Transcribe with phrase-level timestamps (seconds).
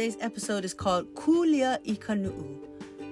[0.00, 2.56] Today's episode is called Kulia Ikanu'u.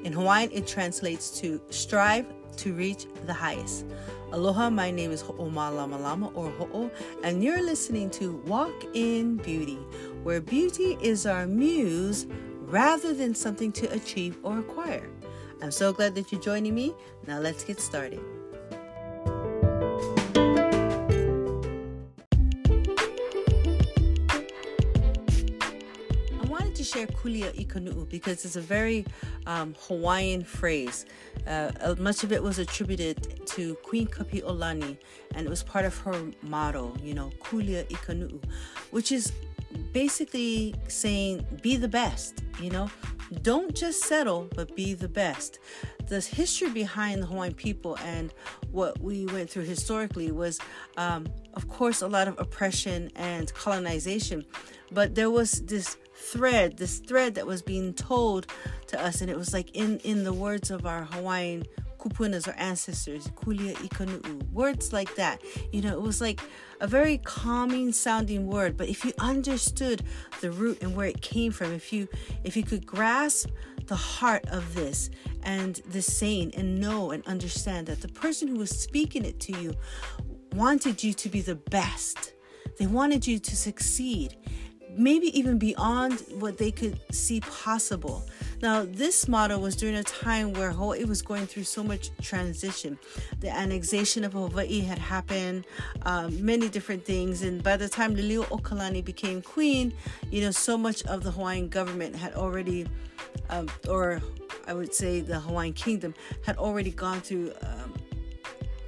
[0.04, 2.24] In Hawaiian, it translates to strive
[2.56, 3.85] to reach the highest.
[4.33, 6.90] Aloha, my name is Ho'omalamalama or Ho'o,
[7.22, 9.78] and you're listening to Walk in Beauty,
[10.22, 12.27] where beauty is our muse
[12.63, 15.10] rather than something to achieve or acquire.
[15.60, 16.95] I'm so glad that you're joining me.
[17.27, 18.38] Now let's get started.
[26.98, 29.05] Share kulia ikanu'u because it's a very
[29.47, 31.07] um, Hawaiian phrase.
[31.47, 34.97] Uh, uh, much of it was attributed to Queen Kapi'olani,
[35.34, 38.41] and it was part of her motto, you know, kulia ikanu'u,
[38.91, 39.33] which is
[39.93, 42.91] basically saying be the best, you know.
[43.43, 45.59] Don't just settle, but be the best.
[46.08, 48.32] The history behind the Hawaiian people and
[48.70, 50.58] what we went through historically was,
[50.96, 54.44] um, of course, a lot of oppression and colonization,
[54.90, 58.46] but there was this thread, this thread that was being told
[58.88, 61.65] to us, and it was like in in the words of our Hawaiian
[61.98, 65.43] kupunas or ancestors, kulia ikanu'u, words like that.
[65.72, 66.41] You know, it was like
[66.81, 70.03] a very calming sounding word, but if you understood
[70.41, 72.09] the root and where it came from, if you
[72.45, 73.50] if you could grasp
[73.89, 75.11] the heart of this
[75.42, 79.53] and the saying and know and understand that the person who was speaking it to
[79.61, 79.75] you
[80.55, 82.34] wanted you to be the best.
[82.78, 84.36] They wanted you to succeed
[84.99, 88.25] maybe even beyond what they could see possible.
[88.61, 92.99] Now, this model was during a time where Hawaii was going through so much transition.
[93.39, 95.65] The annexation of Hawaii had happened,
[96.03, 99.93] um, many different things, and by the time Liliuokalani became queen,
[100.31, 102.87] you know, so much of the Hawaiian government had already,
[103.51, 104.21] um, or
[104.67, 107.95] I would say the Hawaiian kingdom, had already gone through um,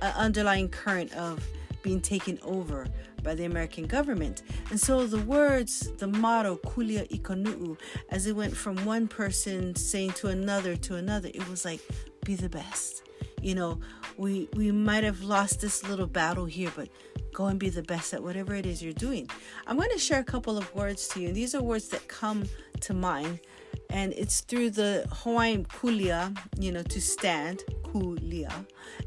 [0.02, 1.46] an underlying current of
[1.82, 2.86] being taken over
[3.22, 4.42] by the American government.
[4.70, 7.78] And so the words, the motto, kulia ikanu'u,
[8.10, 11.80] as it went from one person saying to another to another, it was like,
[12.24, 13.02] be the best.
[13.42, 13.80] You know,
[14.16, 16.88] we we might have lost this little battle here, but
[17.32, 19.28] go and be the best at whatever it is you're doing.
[19.66, 22.06] I'm going to share a couple of words to you, and these are words that
[22.08, 22.44] come
[22.80, 23.40] to mind,
[23.88, 28.52] and it's through the Hawaiian kulia, you know, to stand, kulia,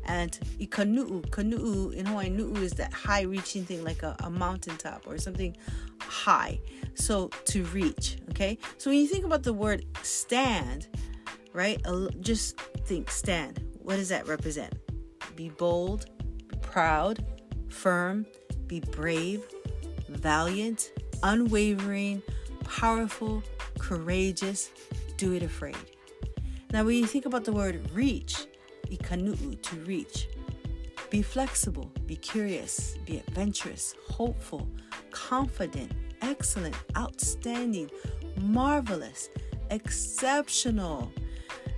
[0.05, 1.21] and ikanu'u.
[1.29, 5.55] Kanu'u in Hawaiian, nu'u is that high reaching thing like a, a mountaintop or something
[5.99, 6.59] high.
[6.95, 8.57] So to reach, okay?
[8.77, 10.87] So when you think about the word stand,
[11.53, 11.81] right?
[12.21, 13.63] Just think stand.
[13.79, 14.73] What does that represent?
[15.35, 16.05] Be bold,
[16.47, 17.25] be proud,
[17.69, 18.25] firm,
[18.67, 19.43] be brave,
[20.09, 20.91] valiant,
[21.23, 22.21] unwavering,
[22.63, 23.43] powerful,
[23.79, 24.69] courageous,
[25.17, 25.77] do it afraid.
[26.71, 28.47] Now, when you think about the word reach,
[28.97, 30.27] ikanu'u, to reach.
[31.09, 34.67] Be flexible, be curious, be adventurous, hopeful,
[35.11, 37.89] confident, excellent, outstanding,
[38.39, 39.29] marvelous,
[39.69, 41.11] exceptional.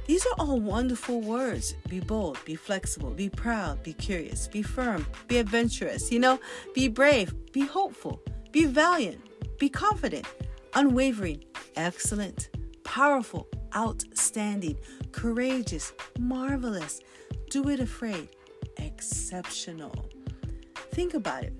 [0.07, 1.75] These are all wonderful words.
[1.89, 6.39] Be bold, be flexible, be proud, be curious, be firm, be adventurous, you know,
[6.73, 8.21] be brave, be hopeful,
[8.51, 9.19] be valiant,
[9.57, 10.27] be confident,
[10.75, 11.43] unwavering,
[11.75, 12.49] excellent,
[12.83, 14.77] powerful, outstanding,
[15.11, 17.01] courageous, marvelous,
[17.49, 18.29] do it afraid,
[18.77, 19.93] exceptional.
[20.91, 21.53] Think about it.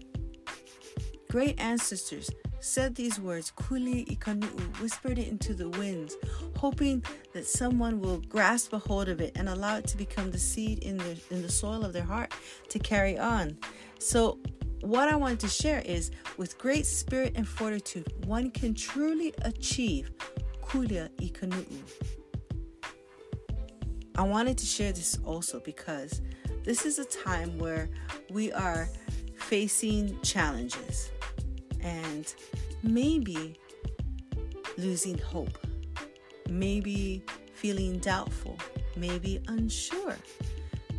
[1.29, 2.29] Great ancestors
[2.61, 6.15] said these words, Kuli ikanu'u, whispered it into the winds,
[6.57, 7.03] hoping
[7.33, 10.79] that someone will grasp a hold of it and allow it to become the seed
[10.79, 12.33] in the in the soil of their heart
[12.69, 13.57] to carry on.
[13.99, 14.39] So
[14.81, 20.11] what I wanted to share is with great spirit and fortitude, one can truly achieve
[20.65, 21.79] kulia ikanu'u.
[24.17, 26.21] I wanted to share this also because
[26.63, 27.89] this is a time where
[28.31, 28.89] we are
[29.35, 31.11] facing challenges
[31.81, 32.33] and
[32.81, 33.59] maybe
[34.77, 35.57] losing hope,
[36.49, 38.57] maybe feeling doubtful,
[38.95, 40.17] maybe unsure.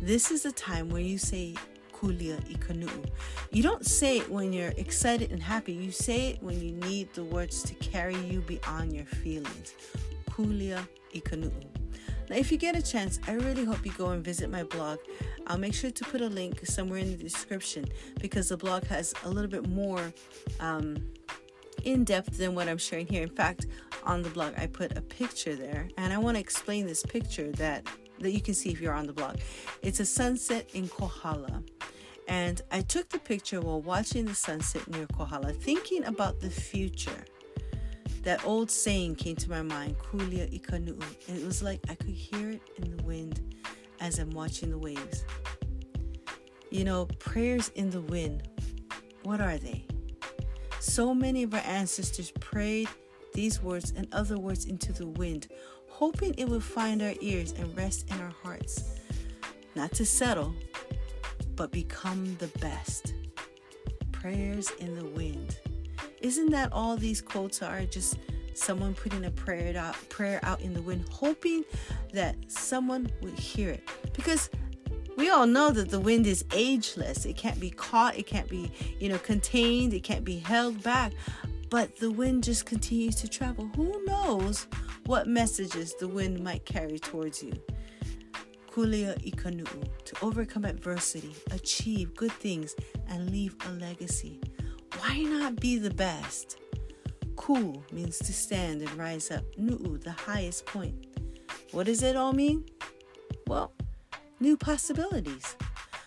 [0.01, 1.55] This is a time where you say,
[1.99, 3.05] Kulia ikanu'u.
[3.51, 5.73] You don't say it when you're excited and happy.
[5.73, 9.73] You say it when you need the words to carry you beyond your feelings.
[10.29, 11.51] Kulia ikanu'u.
[12.29, 14.99] Now, if you get a chance, I really hope you go and visit my blog.
[15.47, 17.85] I'll make sure to put a link somewhere in the description
[18.19, 20.13] because the blog has a little bit more
[20.59, 20.97] um,
[21.83, 23.23] in depth than what I'm sharing here.
[23.23, 23.65] In fact,
[24.03, 27.51] on the blog, I put a picture there, and I want to explain this picture
[27.53, 27.87] that
[28.19, 29.37] that you can see if you're on the blog.
[29.83, 31.61] It's a sunset in Kohala.
[32.27, 37.25] And I took the picture while watching the sunset near Kohala, thinking about the future.
[38.23, 41.01] That old saying came to my mind, Kulia Ikanu'u.
[41.29, 43.55] And it was like I could hear it in the wind
[44.01, 45.23] as I'm watching the waves.
[46.69, 48.49] You know, prayers in the wind,
[49.23, 49.85] what are they?
[50.79, 52.89] So many of our ancestors prayed
[53.33, 55.47] these words and other words into the wind,
[55.89, 58.99] hoping it would find our ears and rest in our hearts.
[59.75, 60.53] Not to settle,
[61.57, 63.13] but become the best.
[64.13, 65.59] Prayers in the wind.
[66.21, 67.83] Isn't that all these quotes are?
[67.85, 68.17] Just
[68.53, 71.65] someone putting a prayer out, prayer out in the wind, hoping
[72.13, 73.83] that someone would hear it.
[74.13, 74.49] Because
[75.17, 77.25] we all know that the wind is ageless.
[77.25, 81.11] It can't be caught, it can't be, you know, contained, it can't be held back.
[81.69, 83.69] But the wind just continues to travel.
[83.75, 84.67] Who knows
[85.05, 87.53] what messages the wind might carry towards you?
[88.77, 92.75] Kulia ikanu'u, to overcome adversity, achieve good things,
[93.09, 94.39] and leave a legacy.
[94.99, 96.57] Why not be the best?
[97.35, 99.43] Ku means to stand and rise up.
[99.57, 101.07] Nu'u, the highest point.
[101.71, 102.65] What does it all mean?
[103.47, 103.73] Well,
[104.39, 105.55] new possibilities.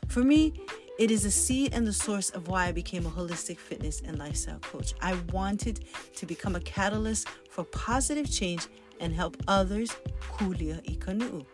[0.07, 0.55] For me,
[0.97, 4.17] it is a seed and the source of why I became a holistic fitness and
[4.17, 4.95] lifestyle coach.
[5.01, 8.69] I wanted to become a catalyst for positive change
[9.01, 11.45] and help others, kulia ikanu'u,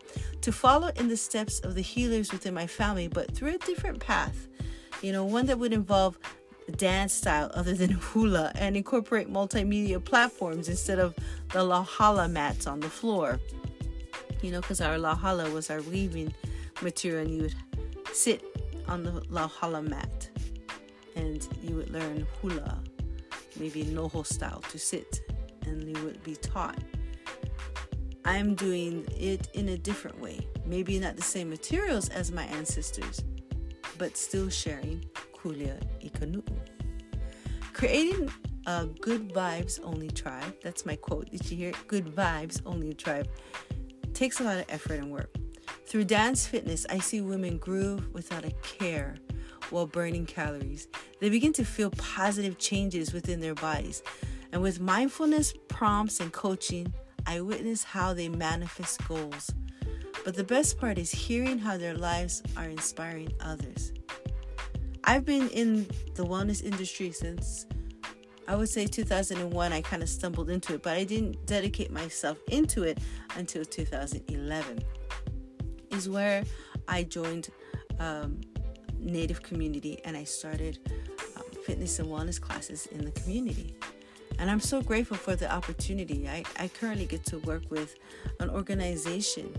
[0.40, 4.00] to follow in the steps of the healers within my family, but through a different
[4.00, 4.48] path.
[5.02, 6.18] You know, one that would involve
[6.76, 11.14] dance style other than hula and incorporate multimedia platforms instead of
[11.52, 13.40] the lauhala mats on the floor.
[14.42, 16.34] You know, because our lauhala was our weaving
[16.82, 17.54] material, and you would
[18.12, 18.42] sit
[18.88, 20.28] on the lauhala mat
[21.16, 22.78] and you would learn hula,
[23.58, 25.22] maybe noho style to sit,
[25.64, 26.78] and you would be taught.
[28.26, 33.22] I'm doing it in a different way, maybe not the same materials as my ancestors,
[33.98, 36.42] but still sharing kulia ikanu'u.
[37.72, 38.28] Creating
[38.66, 41.30] a good vibes only tribe, that's my quote.
[41.30, 41.76] Did you hear it?
[41.86, 43.28] Good vibes only tribe
[44.12, 45.32] takes a lot of effort and work.
[45.86, 49.14] Through dance fitness, I see women groove without a care
[49.70, 50.88] while burning calories.
[51.20, 54.02] They begin to feel positive changes within their bodies.
[54.50, 56.92] And with mindfulness prompts and coaching,
[57.26, 59.50] I witness how they manifest goals.
[60.24, 63.92] But the best part is hearing how their lives are inspiring others.
[65.04, 67.66] I've been in the wellness industry since
[68.48, 72.38] I would say 2001, I kind of stumbled into it, but I didn't dedicate myself
[72.48, 72.98] into it
[73.36, 74.84] until 2011,
[75.90, 76.44] is where
[76.86, 77.48] I joined
[77.98, 78.40] um,
[78.98, 80.78] Native community and I started
[81.36, 83.74] um, fitness and wellness classes in the community.
[84.38, 86.28] And I'm so grateful for the opportunity.
[86.28, 87.96] I, I currently get to work with
[88.40, 89.54] an organization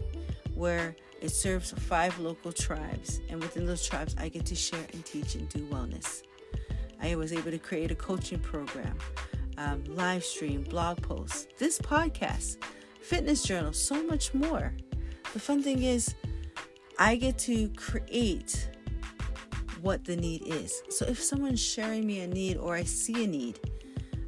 [0.53, 5.03] where it serves five local tribes, and within those tribes, I get to share and
[5.03, 6.21] teach and do wellness.
[7.01, 8.95] I was able to create a coaching program,
[9.57, 12.57] um, live stream, blog posts, this podcast,
[13.01, 14.73] fitness journal, so much more.
[15.33, 16.13] The fun thing is,
[16.99, 18.69] I get to create
[19.81, 20.81] what the need is.
[20.89, 23.59] So if someone's sharing me a need or I see a need,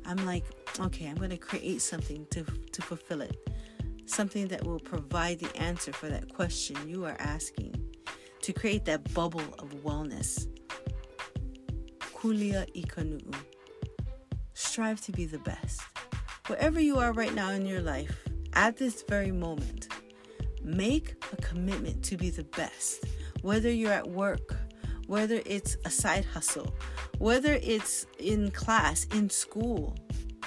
[0.09, 0.43] I'm like,
[0.79, 3.37] okay, I'm going to create something to, to fulfill it.
[4.07, 7.75] Something that will provide the answer for that question you are asking.
[8.41, 10.47] To create that bubble of wellness
[12.15, 13.35] Kulia Ikanu'u.
[14.53, 15.81] Strive to be the best.
[16.47, 19.89] Wherever you are right now in your life, at this very moment,
[20.63, 23.05] make a commitment to be the best.
[23.41, 24.58] Whether you're at work,
[25.09, 26.71] whether it's a side hustle,
[27.17, 29.97] whether it's in class, in school,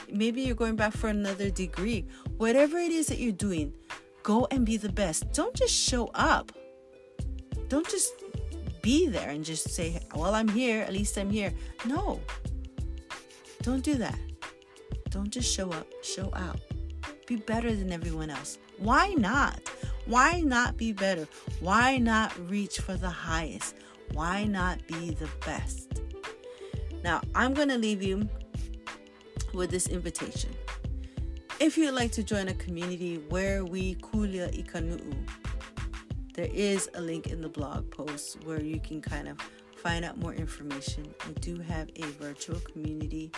[0.08, 3.72] maybe you're going back for another degree, whatever it is that you're doing,
[4.22, 5.32] go and be the best.
[5.32, 6.52] Don't just show up.
[7.66, 8.22] Don't just
[8.82, 11.52] be there and just say, Well, I'm here, at least I'm here.
[11.84, 12.20] No,
[13.62, 14.18] don't do that.
[15.10, 16.60] Don't just show up, show out.
[17.26, 18.58] Be better than everyone else.
[18.78, 19.60] Why not?
[20.06, 21.26] Why not be better?
[21.58, 23.74] Why not reach for the highest?
[24.12, 26.00] Why not be the best?
[27.02, 28.28] Now, I'm going to leave you
[29.54, 30.50] with this invitation.
[31.60, 35.14] If you'd like to join a community where we kulia ikanu'u,
[36.34, 39.38] there is a link in the blog post where you can kind of
[39.76, 41.14] find out more information.
[41.26, 43.32] I do have a virtual community,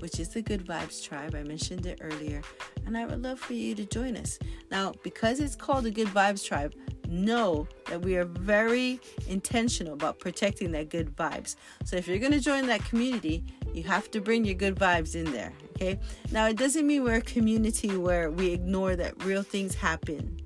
[0.00, 1.34] which is the Good Vibes Tribe.
[1.34, 2.42] I mentioned it earlier,
[2.84, 4.38] and I would love for you to join us.
[4.70, 6.74] Now, because it's called the Good Vibes Tribe,
[7.08, 11.56] know that we are very intentional about protecting that good vibes.
[11.84, 15.14] So if you're going to join that community, you have to bring your good vibes
[15.14, 15.52] in there.
[15.76, 15.98] Okay.
[16.32, 20.40] Now, it doesn't mean we're a community where we ignore that real things happen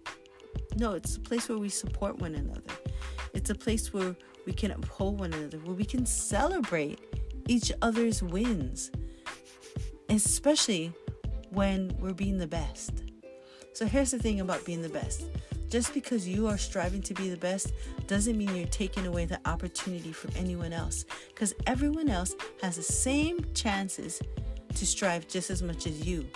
[0.76, 2.62] no, it's a place where we support one another.
[3.34, 4.14] It's a place where
[4.46, 7.00] we can uphold one another, where we can celebrate
[7.48, 8.90] each other's wins,
[10.08, 10.92] especially
[11.50, 13.02] when we're being the best.
[13.72, 15.24] So here's the thing about being the best.
[15.70, 17.72] Just because you are striving to be the best
[18.08, 21.04] doesn't mean you're taking away the opportunity from anyone else.
[21.28, 24.20] Because everyone else has the same chances
[24.74, 26.26] to strive just as much as you.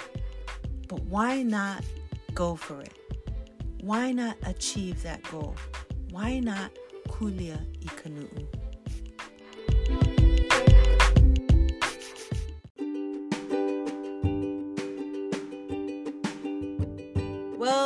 [0.87, 1.83] But why not
[2.33, 2.93] go for it?
[3.81, 5.57] Why not achieve that goal?
[6.11, 6.71] Why not
[7.09, 8.63] kulia ikanu'u?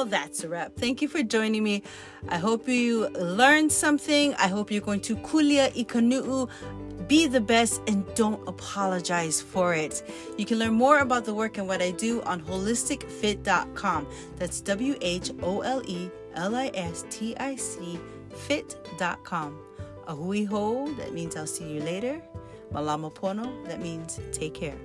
[0.09, 0.77] That's a wrap.
[0.77, 1.83] Thank you for joining me.
[2.29, 4.35] I hope you learned something.
[4.35, 6.49] I hope you're going to kulia ikanu'u
[7.09, 10.03] be the best and don't apologize for it.
[10.37, 14.07] You can learn more about the work and what I do on wholelisticfit.com.
[14.37, 17.99] That's W H O L E L I S T I C
[18.33, 19.59] fit.com.
[20.07, 22.21] Ahui ho, that means I'll see you later.
[22.73, 24.77] Malama pono, that means take care.